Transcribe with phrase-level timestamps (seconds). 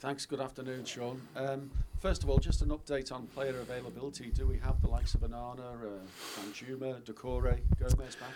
[0.00, 0.24] Thanks.
[0.24, 1.20] Good afternoon, Sean.
[1.36, 4.30] Um, first of all, just an update on player availability.
[4.30, 8.30] Do we have the likes of Onana, uh, Danjuma, Doucouré, Gomes back?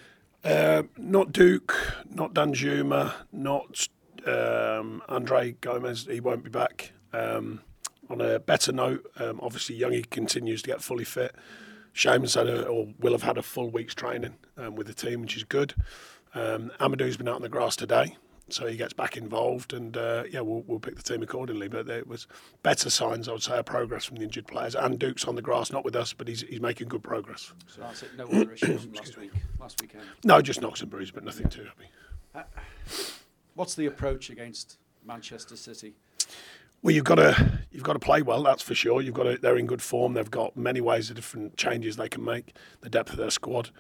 [0.44, 1.74] Uh, not Duke,
[2.10, 3.88] not Danjuma, not
[4.26, 6.04] um, Andre Gomes.
[6.04, 6.92] He won't be back.
[7.14, 7.62] Um,
[8.10, 11.34] on a better note, um, obviously Youngie continues to get fully fit.
[11.94, 15.22] Seamus had a, or will have had a full week's training um, with the team,
[15.22, 15.74] which is good.
[16.34, 18.18] Um, Amadou's been out on the grass today,
[18.50, 21.68] so he gets back involved, and uh, yeah, we'll, we'll pick the team accordingly.
[21.68, 22.26] But it was
[22.62, 24.74] better signs, I would say, of progress from the injured players.
[24.74, 27.52] And Duke's on the grass, not with us, but he's, he's making good progress.
[27.66, 28.10] So that's it.
[28.16, 30.04] No other issues from last week, last weekend.
[30.24, 31.90] No, just knocks and bruises, but nothing too heavy.
[32.34, 32.42] Uh,
[33.54, 35.94] what's the approach against Manchester City?
[36.82, 38.42] Well, you've got to you've got to play well.
[38.42, 39.00] That's for sure.
[39.00, 40.12] You've got to, they're in good form.
[40.12, 42.54] They've got many ways of different changes they can make.
[42.82, 43.70] The depth of their squad,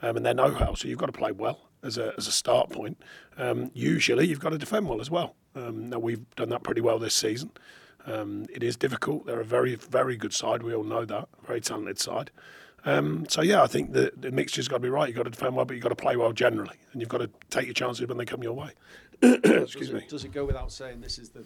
[0.00, 0.72] um, and their know-how.
[0.72, 3.00] So you've got to play well as a as a start point.
[3.36, 5.36] Um, usually, you've got to defend well as well.
[5.54, 7.50] Um, now we've done that pretty well this season.
[8.06, 9.26] Um, it is difficult.
[9.26, 10.62] They're a very very good side.
[10.62, 11.28] We all know that.
[11.46, 12.30] Very talented side.
[12.86, 15.08] Um, so yeah, I think the, the mixture's got to be right.
[15.08, 17.18] You've got to defend well, but you've got to play well generally, and you've got
[17.18, 18.70] to take your chances when they come your way.
[19.22, 20.06] Excuse does it, me.
[20.08, 21.44] Does it go without saying this is the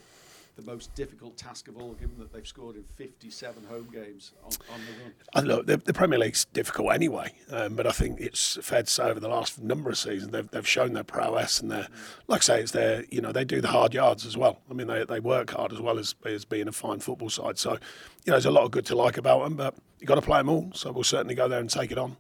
[0.59, 4.51] the most difficult task of all, given that they've scored in 57 home games on,
[4.75, 5.13] on the run?
[5.35, 8.91] I look, the, the Premier League's difficult anyway, um, but I think it's fair to
[8.91, 11.87] say over the last number of seasons they've, they've shown their prowess and their,
[12.27, 14.59] like I say, it's their, you know, they do the hard yards as well.
[14.69, 17.57] I mean, they, they work hard as well as, as being a fine football side.
[17.57, 17.79] So, you
[18.27, 20.39] know, there's a lot of good to like about them, but you've got to play
[20.39, 20.73] them all.
[20.75, 22.17] So we'll certainly go there and take it on.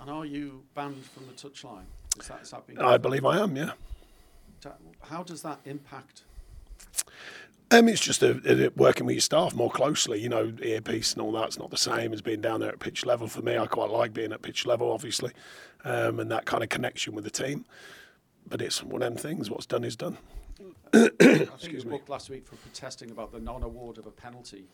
[0.00, 1.86] And are you banned from the touchline?
[2.20, 3.72] Is that, is that being I believe I am, yeah.
[5.00, 6.22] How does that impact
[7.72, 10.20] um, it's just a, a, working with your staff more closely.
[10.20, 13.06] You know, earpiece and all that's not the same as being down there at pitch
[13.06, 13.28] level.
[13.28, 15.32] For me, I quite like being at pitch level, obviously,
[15.84, 17.64] um, and that kind of connection with the team.
[18.48, 19.50] But it's one of them things.
[19.50, 20.18] What's done is done.
[20.94, 24.64] I think was booked last week for protesting about the non-award of a penalty.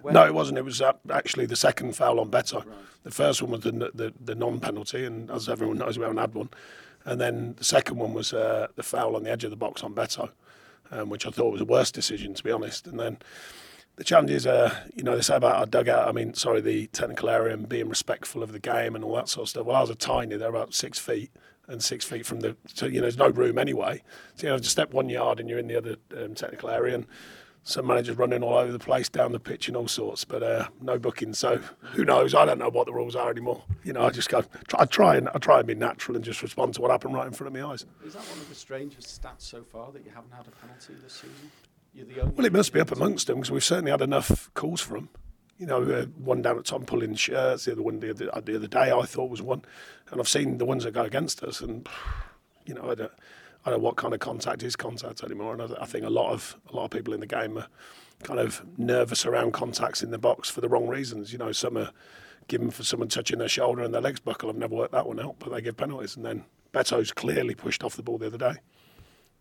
[0.00, 0.58] When no, it wasn't.
[0.58, 2.64] It was actually the second foul on Beto.
[2.64, 2.66] Right.
[3.02, 6.34] The first one was the, the, the non-penalty, and as everyone knows, we haven't had
[6.34, 6.48] one.
[7.04, 9.82] And then the second one was uh, the foul on the edge of the box
[9.82, 10.30] on Beto
[10.90, 12.86] um, which I thought was a worse decision, to be honest.
[12.86, 13.18] And then
[13.96, 17.30] the challenges are, you know, they say about our dugout, I mean, sorry, the technical
[17.30, 19.66] area and being respectful of the game and all that sort of stuff.
[19.66, 21.30] Well, I was a tiny, they're about six feet
[21.68, 24.02] and six feet from the, so, you know, there's no room anyway.
[24.34, 26.94] So you have to step one yard and you're in the other um, technical area.
[26.94, 27.06] And
[27.66, 30.68] some managers running all over the place down the pitch and all sorts, but uh,
[30.80, 31.34] no booking.
[31.34, 31.60] So
[31.94, 32.32] who knows?
[32.32, 33.64] I don't know what the rules are anymore.
[33.82, 34.42] You know, I just go.
[34.68, 37.14] Try, I try and I try and be natural and just respond to what happened
[37.14, 37.84] right in front of my eyes.
[38.04, 40.94] Is that one of the strangest stats so far that you haven't had a penalty
[41.02, 41.50] this season?
[41.92, 42.34] You're the only.
[42.36, 45.08] Well, it must be up amongst them because we've certainly had enough calls for them.
[45.58, 48.56] You know, uh, one down at Tom pulling shirts, the other one the other, the
[48.56, 49.62] other day I thought was one,
[50.12, 51.88] and I've seen the ones that go against us, and
[52.64, 53.12] you know, I don't.
[53.66, 55.52] I don't know what kind of contact is contact anymore.
[55.52, 57.66] And I, I think a lot of a lot of people in the game are
[58.22, 61.32] kind of nervous around contacts in the box for the wrong reasons.
[61.32, 61.90] You know, some are
[62.46, 64.48] given for someone touching their shoulder and their legs buckle.
[64.48, 66.14] I've never worked that one out, but they give penalties.
[66.16, 68.54] And then Beto's clearly pushed off the ball the other day.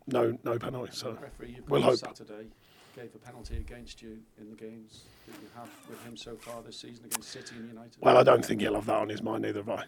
[0.08, 0.92] No, no penalty.
[0.94, 1.98] So referee we'll hope.
[1.98, 2.48] Saturday
[2.96, 6.64] gave a penalty against you in the games that you have with him so far
[6.64, 7.94] this season against City and United.
[8.00, 9.60] Well, I don't think he'll have that on his mind either.
[9.60, 9.84] Have I?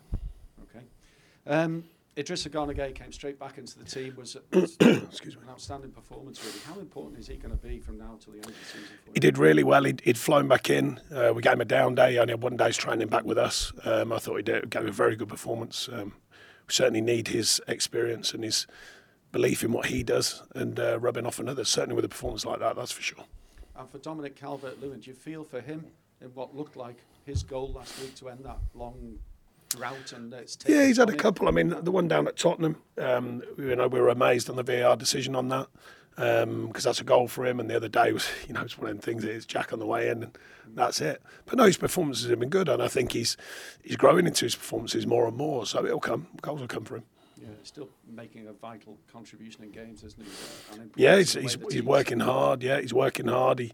[0.64, 0.86] Okay.
[1.48, 1.86] Um,
[2.18, 4.16] Idrissa Gana came straight back into the team.
[4.18, 5.44] Was, was Excuse me.
[5.44, 6.60] an outstanding performance, really.
[6.66, 8.98] How important is he going to be from now till the end of the season?
[9.14, 9.84] he did really well.
[9.84, 11.00] He'd, he'd flown back in.
[11.14, 12.14] Uh, we gave him a down day.
[12.14, 13.72] He only had one day's training back with us.
[13.84, 15.88] Um, I thought he did, gave a very good performance.
[15.94, 16.14] Um,
[16.68, 18.66] we certainly need his experience and his
[19.32, 21.70] belief in what he does and uh, rubbing off on others.
[21.70, 23.26] Certainly with a performance like that, that's for sure.
[23.76, 25.86] And for Dominic Calvert-Lewin, do you feel for him
[26.20, 29.20] in what looked like his goal last week to end that long
[29.70, 32.78] drought and it's yeah he's had a couple I mean the one down at Tottenham
[32.98, 35.68] um, you know we were amazed on the VAR decision on that
[36.16, 38.78] because um, that's a goal for him and the other day was you know it's
[38.78, 40.38] one of them things it's Jack on the way in and
[40.76, 43.38] that's it but no his performances have been good and I think he's
[43.84, 46.98] he's growing into his performances more and more so it'll come goals will come for
[46.98, 47.04] him
[47.40, 50.80] yeah, still making a vital contribution in games, isn't he?
[50.80, 52.64] Uh, yeah, he's, he's, he's working hard.
[52.64, 53.60] Yeah, he's working hard.
[53.60, 53.74] He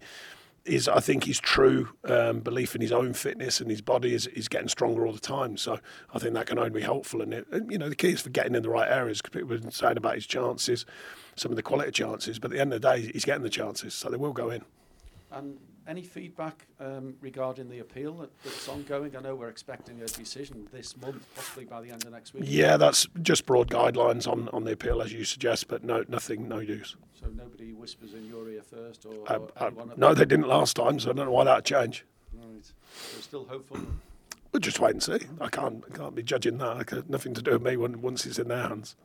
[0.66, 4.28] is I think his true um, belief in his own fitness and his body is,
[4.28, 5.58] is getting stronger all the time.
[5.58, 5.80] So
[6.14, 7.22] I think that can only be helpful.
[7.22, 9.34] And, it, and you know, the key is for getting in the right areas because
[9.38, 10.86] people were saying about his chances,
[11.36, 13.50] some of the quality chances, but at the end of the day, he's getting the
[13.50, 14.64] chances, so they will go in.
[15.34, 15.58] And
[15.88, 19.16] any feedback um, regarding the appeal that, that's ongoing?
[19.16, 22.44] I know we're expecting a decision this month, possibly by the end of next week.
[22.46, 26.48] Yeah, that's just broad guidelines on, on the appeal, as you suggest, but no, nothing,
[26.48, 26.96] no news.
[27.20, 31.00] So nobody whispers in your ear first, or, uh, uh, no, they didn't last time,
[31.00, 32.04] so I don't know why that changed.
[32.34, 33.80] Right, so still hopeful.
[34.52, 35.20] We'll just wait and see.
[35.42, 37.10] I can't, I can't be judging that.
[37.10, 38.96] Nothing to do with me when once it's in their hands.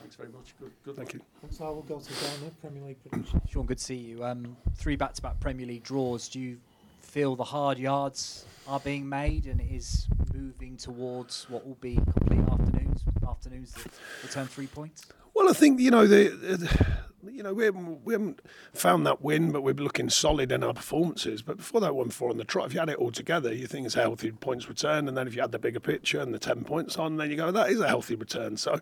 [0.00, 0.54] Thanks very much.
[0.58, 1.14] Good, good Thank luck.
[1.14, 1.20] you.
[1.40, 1.74] Thanks, Al.
[1.74, 3.40] We'll go to Dana, Premier League prediction.
[3.48, 4.24] Sean, good to see you.
[4.24, 6.28] Um, three back-to-back Premier League draws.
[6.28, 6.58] Do you
[7.00, 11.96] feel the hard yards are being made and it is moving towards what will be
[11.96, 13.04] complete afternoons?
[13.28, 13.86] Afternoons that
[14.22, 15.06] return three points.
[15.34, 16.86] Well, I think you know the, the
[17.32, 18.40] you know we haven't, we haven't
[18.72, 21.42] found that win, but we're looking solid in our performances.
[21.42, 23.66] But before that one, four on the trot, if you had it all together, you
[23.66, 26.34] think it's a healthy points return, and then if you had the bigger picture and
[26.34, 28.56] the ten points on, then you go that is a healthy return.
[28.56, 28.80] So.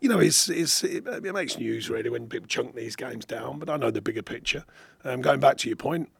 [0.00, 3.58] You know, it's, it's, it, it makes news really when people chunk these games down,
[3.58, 4.64] but I know the bigger picture.
[5.04, 6.10] Um, going back to your point,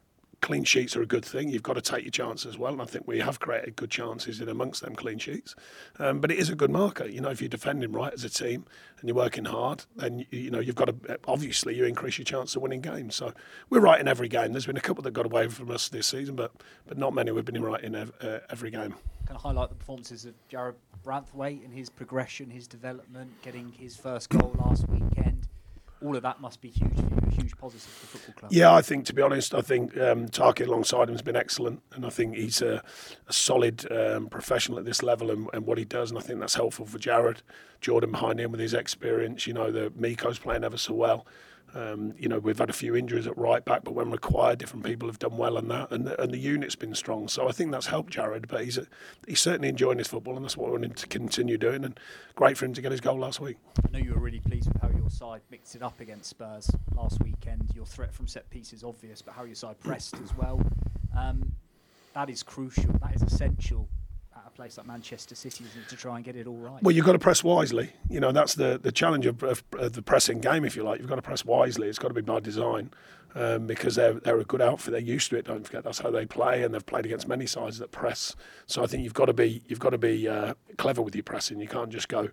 [0.41, 1.49] clean sheets are a good thing.
[1.49, 3.89] You've got to take your chances as well, and I think we have created good
[3.89, 5.55] chances in amongst them clean sheets.
[5.99, 7.05] Um, but it is a good marker.
[7.05, 8.65] You know, if you're defending right as a team
[8.99, 12.55] and you're working hard, then you, know you've got to obviously you increase your chance
[12.55, 13.15] of winning games.
[13.15, 13.33] So
[13.69, 14.51] we're right in every game.
[14.53, 16.51] There's been a couple that got away from us this season, but
[16.85, 17.31] but not many.
[17.31, 18.95] We've been right in uh, every game.
[19.27, 20.75] Can I highlight the performances of Jarrad
[21.05, 25.49] Branthwaite and his progression, his development, getting his first goal last weekend?
[26.01, 28.51] All of that must be huge for you, a huge positive for the football club.
[28.53, 31.81] Yeah, I think to be honest, I think um, Taki alongside him has been excellent,
[31.91, 32.81] and I think he's a,
[33.27, 36.39] a solid um, professional at this level and, and what he does, and I think
[36.39, 37.39] that's helpful for Jarrad.
[37.81, 41.27] Jordan behind him with his experience, you know, the Miko's playing ever so well.
[41.75, 44.85] Um, you know, we've had a few injuries at right back, but when required, different
[44.85, 47.27] people have done well on that, and the, and the unit's been strong.
[47.27, 48.47] So I think that's helped Jarrad.
[48.47, 48.87] But he's a,
[49.27, 51.83] he's certainly enjoying his football, and that's what we want him to continue doing.
[51.83, 51.99] And
[52.35, 53.57] great for him to get his goal last week.
[53.77, 56.71] I know you were really pleased with how your side mixed it up against Spurs
[56.95, 57.71] last weekend.
[57.75, 60.61] Your threat from set pieces is obvious, but how your side pressed as well.
[61.17, 61.53] Um,
[62.13, 62.91] that is crucial.
[63.01, 63.87] That is essential
[64.57, 66.81] place like Manchester City to try and get it all right.
[66.81, 67.91] Well, you've got to press wisely.
[68.09, 70.99] You know, that's the, the challenge of, of, of the pressing game, if you like.
[70.99, 71.87] You've got to press wisely.
[71.87, 72.89] It's got to be by design
[73.35, 74.93] um, because they're, they're a good outfit.
[74.93, 75.45] They're used to it.
[75.45, 78.35] Don't forget that's how they play, and they've played against many sides that press.
[78.65, 81.23] So I think you've got to be you've got to be uh, clever with your
[81.23, 81.59] pressing.
[81.59, 82.29] You can't just go.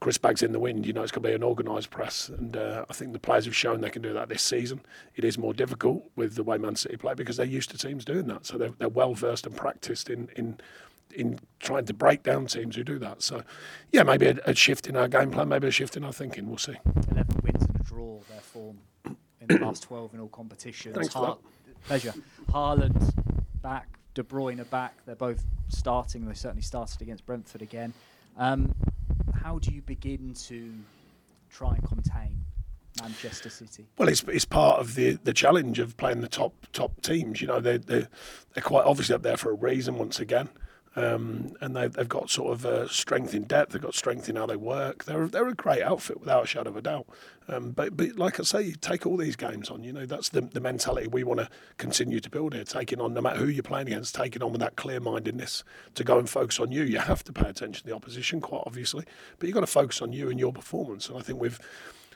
[0.00, 2.28] Chris Baggs in the wind, you know, it's going to be an organised press.
[2.28, 4.80] And uh, I think the players have shown they can do that this season.
[5.16, 8.04] It is more difficult with the way Man City play because they're used to teams
[8.04, 8.46] doing that.
[8.46, 10.60] So they're, they're well versed and practiced in, in
[11.14, 13.22] in trying to break down teams who do that.
[13.22, 13.42] So,
[13.92, 16.48] yeah, maybe a, a, shift in our game plan, maybe a shift in our thinking.
[16.48, 16.76] We'll see.
[17.10, 19.16] 11 wins and a draw, their form in
[19.48, 20.94] the last 12 in all competitions.
[20.94, 21.38] Thanks for
[21.84, 22.12] Pleasure.
[22.50, 23.12] Haaland
[23.62, 24.94] back, De Bruyne are back.
[25.06, 26.26] They're both starting.
[26.26, 27.94] They certainly started against Brentford again.
[28.36, 28.74] Um,
[29.34, 30.72] how do you begin to
[31.50, 32.44] try and contain
[33.00, 33.86] Manchester City?
[33.96, 37.40] Well, it's, it's part of the, the challenge of playing the top top teams.
[37.40, 38.08] You know, they they're,
[38.54, 40.48] they're quite obviously up there for a reason once again.
[40.98, 43.72] Um, and they've, they've got sort of uh, strength in depth.
[43.72, 45.04] They've got strength in how they work.
[45.04, 47.06] They're they're a great outfit without a shadow of a doubt.
[47.46, 49.84] Um, but but like I say, you take all these games on.
[49.84, 52.64] You know that's the the mentality we want to continue to build here.
[52.64, 55.62] Taking on no matter who you're playing against, taking on with that clear mindedness
[55.94, 56.82] to go and focus on you.
[56.82, 59.04] You have to pay attention to the opposition, quite obviously,
[59.38, 61.08] but you've got to focus on you and your performance.
[61.08, 61.60] And I think we've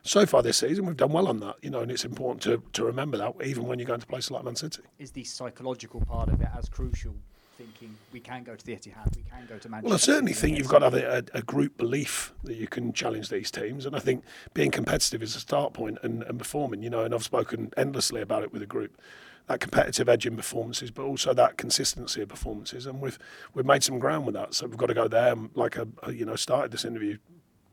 [0.02, 2.60] so far this season we've done well on that, you know, and it's important to,
[2.72, 4.82] to remember that even when you're going to places like Man City.
[4.98, 7.14] Is the psychological part of it as crucial?
[7.62, 9.84] Thinking we can go to the Etihad, we can go to Manchester.
[9.84, 12.92] Well, I certainly think you've got to have a, a, group belief that you can
[12.92, 16.82] challenge these teams, and I think being competitive is a start point and, and performing.
[16.82, 19.00] You know, and I've spoken endlessly about it with the group.
[19.46, 23.18] That competitive edge in performances, but also that consistency of performances, and we've
[23.54, 24.54] we've made some ground with that.
[24.54, 25.32] So we've got to go there.
[25.32, 27.18] And like I, you know, started this interview,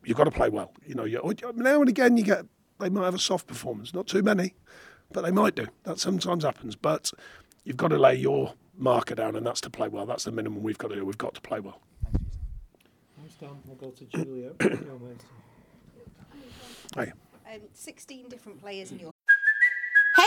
[0.06, 0.71] you've got to play well.
[0.86, 2.45] You know, you, oh, now and again you get
[2.80, 4.53] they might have a soft performance, not too many,
[5.12, 5.65] but they might do.
[5.86, 6.75] That sometimes happens.
[6.75, 7.12] But
[7.63, 10.05] you've got to lay your marker down, and that's to play well.
[10.05, 11.05] That's the minimum we've got to do.
[11.05, 11.81] We've got to play well.
[13.17, 13.50] Thanks, Dan.
[13.65, 14.51] We'll go to Julia.
[16.95, 17.12] Hey.
[17.45, 19.12] Um, 16 different players in your.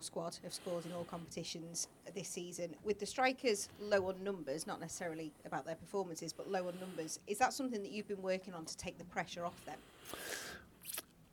[0.00, 2.74] Squad have scored in all competitions this season.
[2.84, 7.20] With the strikers low on numbers, not necessarily about their performances, but low on numbers,
[7.26, 9.76] is that something that you've been working on to take the pressure off them?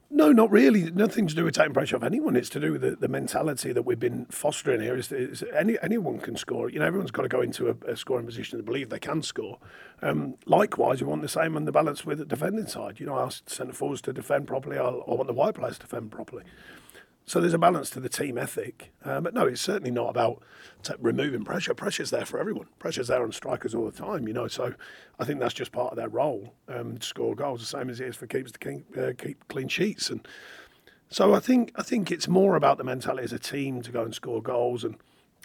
[0.09, 0.89] No, not really.
[0.91, 2.37] Nothing to do with taking pressure off anyone.
[2.37, 4.95] It's to do with the, the mentality that we've been fostering here.
[4.95, 6.69] Is, is any anyone can score.
[6.69, 9.21] You know, everyone's got to go into a, a scoring position to believe they can
[9.21, 9.59] score.
[10.01, 13.01] Um, likewise, we want the same on the balance with the defending side.
[13.01, 14.77] You know, I ask centre forwards to defend properly.
[14.77, 16.43] I'll, I want the wide players to defend properly.
[17.27, 18.91] So there's a balance to the team ethic.
[19.03, 20.41] Uh, but no, it's certainly not about
[20.81, 21.73] t- removing pressure.
[21.73, 22.67] Pressure's there for everyone.
[22.79, 24.47] Pressure's there on strikers all the time, you know.
[24.47, 24.73] So
[25.19, 27.99] I think that's just part of their role um, to score goals, the same as
[27.99, 30.09] it is for keepers to keep, uh, keep clean sheets.
[30.09, 30.25] And
[31.09, 34.03] So I think I think it's more about the mentality as a team to go
[34.03, 34.95] and score goals, and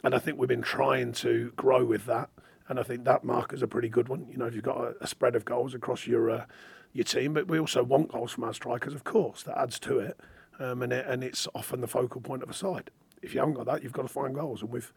[0.05, 2.31] and I think we've been trying to grow with that,
[2.69, 4.27] and I think that marker's a pretty good one.
[4.31, 6.45] You know, if you've got a, a spread of goals across your uh,
[6.93, 9.43] your team, but we also want goals from our strikers, of course.
[9.45, 10.19] That adds to it,
[10.59, 12.91] um, and it, and it's often the focal point of a side.
[13.23, 14.93] If you haven't got that, you've got to find goals, and we've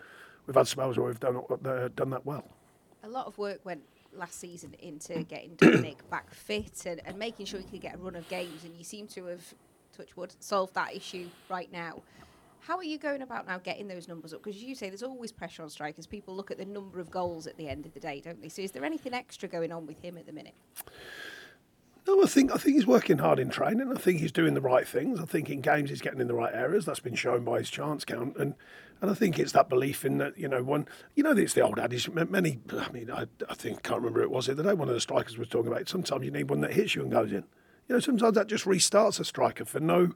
[0.48, 2.46] we've had spells where we've done uh, done that well.
[3.04, 3.82] A lot of work went
[4.14, 7.98] last season into getting Dominic back fit and, and making sure he could get a
[7.98, 9.54] run of games, and you seem to have,
[9.96, 12.02] touch wood, solved that issue right now.
[12.62, 14.44] How are you going about now getting those numbers up?
[14.44, 16.08] Because you say there's always pressure on strikers.
[16.08, 18.50] People look at the number of goals at the end of the day, don't they?
[18.50, 20.56] So is there anything extra going on with him at the minute?
[22.08, 23.92] No, I think I think he's working hard in training.
[23.92, 25.20] I think he's doing the right things.
[25.20, 26.86] I think in games he's getting in the right areas.
[26.86, 28.54] That's been shown by his chance count, and
[29.02, 31.62] and I think it's that belief in that you know one you know it's the
[31.62, 32.10] old adage.
[32.10, 34.74] Many, I mean, I, I think can't remember it was the other day.
[34.74, 35.90] One of the strikers was talking about.
[35.90, 37.44] Sometimes you need one that hits you and goes in.
[37.88, 40.12] You know, sometimes that just restarts a striker for no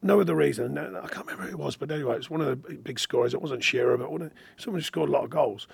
[0.00, 0.78] no other reason.
[0.78, 3.34] I can't remember who it was, but anyway, it's one of the big scorers.
[3.34, 5.66] It wasn't Shearer, but one someone who scored a lot of goals.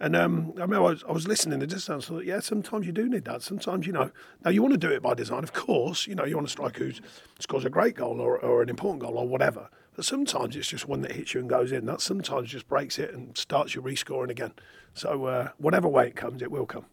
[0.00, 2.06] And um, I mean, I was, I was listening the distance.
[2.06, 3.42] I thought, yeah, sometimes you do need that.
[3.42, 4.10] Sometimes, you know,
[4.42, 6.06] now you want to do it by design, of course.
[6.06, 6.92] You know, you want to strike who
[7.38, 9.68] scores a great goal or, or an important goal or whatever.
[9.94, 11.84] But sometimes it's just one that hits you and goes in.
[11.84, 14.54] That sometimes just breaks it and starts you rescoring again.
[14.94, 16.86] So uh, whatever way it comes, it will come.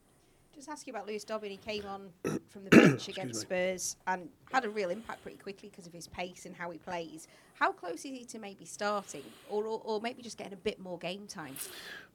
[0.58, 1.52] Just ask you about Lewis Dobbin.
[1.52, 2.10] He came on
[2.50, 6.08] from the bench against Spurs and had a real impact pretty quickly because of his
[6.08, 7.28] pace and how he plays.
[7.54, 10.80] How close is he to maybe starting, or, or, or maybe just getting a bit
[10.80, 11.56] more game time?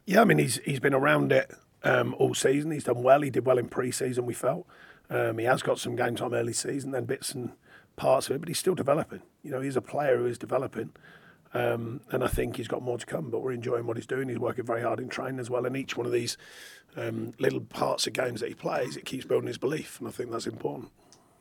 [0.07, 1.53] Yeah, I mean he's he's been around it
[1.85, 2.73] um, all season.
[2.73, 3.21] He's done well.
[3.21, 4.27] He did well in pre-season.
[4.27, 4.67] We felt
[5.09, 7.53] um, he has got some game time early season, then bits and
[7.95, 9.23] parts of it, but he's still developing.
[9.45, 10.91] You know, he's a player who is developing,
[11.55, 13.31] um, and I think he's got more to come.
[13.31, 14.29] But we're enjoying what he's doing.
[14.29, 16.37] He's working very hard in training as well, and each one of these
[16.97, 20.13] um, little parts of games that he plays, it keeps building his belief, and I
[20.13, 20.91] think that's important.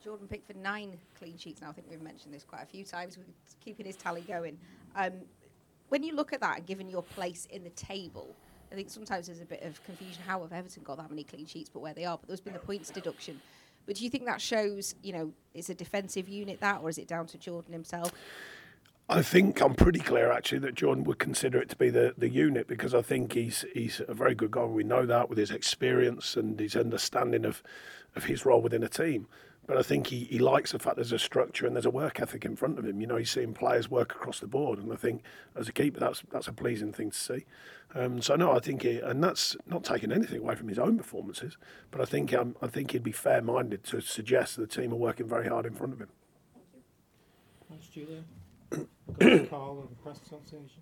[0.03, 1.69] Jordan Pickford nine clean sheets now.
[1.69, 3.17] I think we've mentioned this quite a few times.
[3.17, 3.25] We're
[3.63, 4.57] keeping his tally going.
[4.95, 5.13] Um,
[5.89, 8.35] when you look at that given your place in the table,
[8.71, 11.45] I think sometimes there's a bit of confusion how have Everton got that many clean
[11.45, 12.17] sheets, but where they are.
[12.17, 13.41] But there's been the points deduction.
[13.85, 16.97] But do you think that shows, you know, it's a defensive unit that, or is
[16.97, 18.11] it down to Jordan himself?
[19.09, 22.29] I think I'm pretty clear actually that Jordan would consider it to be the, the
[22.29, 24.71] unit because I think he's he's a very good goalie.
[24.71, 27.61] We know that with his experience and his understanding of,
[28.15, 29.27] of his role within a team.
[29.67, 32.19] But I think he, he likes the fact there's a structure and there's a work
[32.19, 32.99] ethic in front of him.
[32.99, 35.21] You know, he's seeing players work across the board, and I think
[35.55, 37.45] as a keeper, that's that's a pleasing thing to see.
[37.93, 40.97] Um, so no, I think he, and that's not taking anything away from his own
[40.97, 41.57] performances,
[41.91, 45.27] but I think um, I think he'd be fair-minded to suggest the team are working
[45.27, 46.09] very hard in front of him.
[47.69, 48.23] Thanks, Julia.
[48.71, 48.87] We'll
[49.19, 50.81] go to Carl and the Press Association.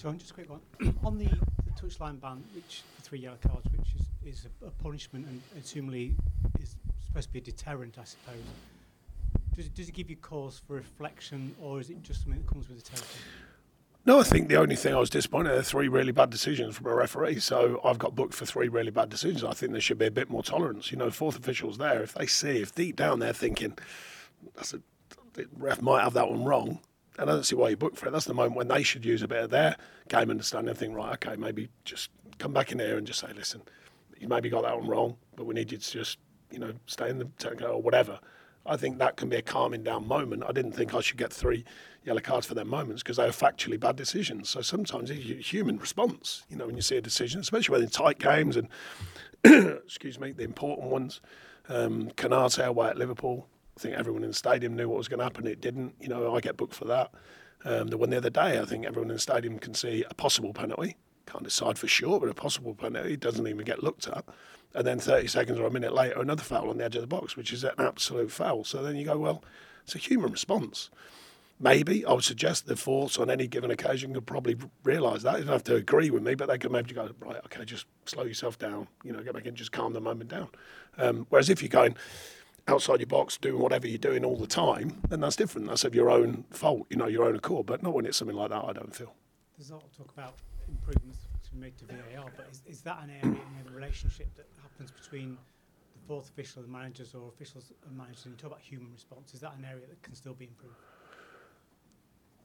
[0.00, 0.60] Sean, just a quick one.
[1.04, 4.70] On the, the touchline ban, which the three yellow cards, which is, is a, a
[4.70, 6.14] punishment and assumably
[6.60, 8.42] is supposed to be a deterrent, I suppose.
[9.56, 12.52] Does it, does it give you cause for reflection, or is it just something that
[12.52, 13.20] comes with the territory?
[14.04, 16.86] No, I think the only thing I was disappointed are three really bad decisions from
[16.86, 17.40] a referee.
[17.40, 19.42] So I've got booked for three really bad decisions.
[19.42, 20.92] I think there should be a bit more tolerance.
[20.92, 23.76] You know, fourth officials there, if they see, if deep down they're thinking,
[24.54, 24.80] that's a,
[25.36, 26.80] the ref might have that one wrong,
[27.18, 28.10] and I don't see why you book for it.
[28.10, 29.76] That's the moment when they should use a bit of their
[30.08, 33.28] game understanding and think, right, okay, maybe just come back in here and just say,
[33.34, 33.62] listen,
[34.18, 36.18] you maybe got that one wrong, but we need you to just,
[36.50, 38.18] you know, stay in the technical or whatever.
[38.68, 40.42] I think that can be a calming down moment.
[40.46, 41.64] I didn't think I should get three
[42.04, 44.48] yellow cards for them moments because they were factually bad decisions.
[44.48, 47.82] So sometimes it's a human response, you know, when you see a decision, especially when
[47.82, 48.68] in tight games and,
[49.84, 51.20] excuse me, the important ones.
[51.68, 55.18] Um, Konaté away at Liverpool, I think everyone in the stadium knew what was going
[55.18, 55.46] to happen.
[55.46, 55.94] It didn't.
[56.00, 57.12] You know, I get booked for that.
[57.64, 60.14] Um, the one the other day, I think everyone in the stadium can see a
[60.14, 60.96] possible penalty.
[61.26, 64.24] Can't decide for sure, but a possible penalty doesn't even get looked at.
[64.74, 67.06] And then 30 seconds or a minute later, another foul on the edge of the
[67.06, 68.64] box, which is an absolute foul.
[68.64, 69.42] So then you go, well,
[69.82, 70.90] it's a human response.
[71.58, 75.34] Maybe I would suggest the force on any given occasion could probably realise that.
[75.34, 77.86] They don't have to agree with me, but they could maybe go, right, okay, just
[78.04, 80.48] slow yourself down, you know, get back in, just calm the moment down.
[80.98, 81.96] Um, whereas if you're going,
[82.68, 85.68] outside your box doing whatever you're doing all the time, then that's different.
[85.68, 87.66] That's of your own fault, you know, your own accord.
[87.66, 89.14] But not when it's something like that, I don't feel.
[89.56, 90.34] There's a lot of talk about
[90.68, 94.34] improvements to be made to VAR, but is, is that an area in the relationship
[94.36, 95.38] that happens between
[95.94, 98.24] the fourth official and managers or officials and managers?
[98.24, 100.76] And you talk about human response, is that an area that can still be improved?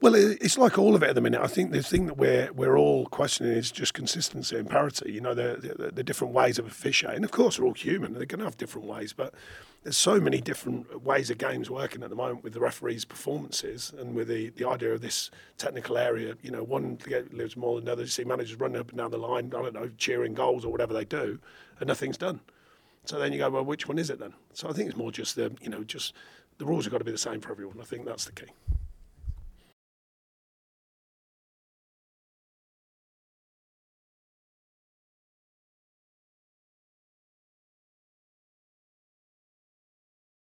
[0.01, 1.41] Well, it's like all of it at the minute.
[1.41, 5.11] I think the thing that we're we're all questioning is just consistency and parity.
[5.11, 7.23] You know, the, the, the different ways of officiating.
[7.23, 9.13] Of course, we're all human; they're going to have different ways.
[9.13, 9.35] But
[9.83, 13.93] there's so many different ways of games working at the moment with the referees' performances
[13.95, 15.29] and with the, the idea of this
[15.59, 16.33] technical area.
[16.41, 16.97] You know, one
[17.31, 18.17] lives more than others.
[18.17, 19.53] You see managers running up and down the line.
[19.55, 21.37] I don't know, cheering goals or whatever they do,
[21.79, 22.39] and nothing's done.
[23.05, 24.33] So then you go, well, which one is it then?
[24.53, 26.15] So I think it's more just the you know just
[26.57, 27.77] the rules have got to be the same for everyone.
[27.79, 28.47] I think that's the key.